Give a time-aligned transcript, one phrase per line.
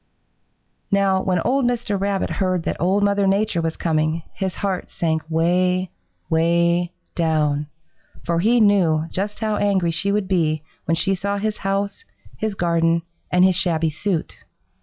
[0.89, 2.01] "Now when old Mr.
[2.01, 5.91] Rabbit heard that Old Mother Nature was coming, his heart sank way,
[6.27, 7.67] way down,
[8.23, 12.03] for he knew just how angry she would be when she saw his house,
[12.35, 14.43] his garden and his shabby suit.